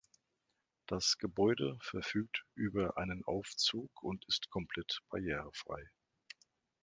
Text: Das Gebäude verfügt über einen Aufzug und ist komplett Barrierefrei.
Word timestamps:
Das 0.87 1.19
Gebäude 1.19 1.77
verfügt 1.79 2.41
über 2.55 2.97
einen 2.97 3.23
Aufzug 3.25 3.91
und 4.01 4.25
ist 4.27 4.49
komplett 4.49 4.99
Barrierefrei. 5.11 5.91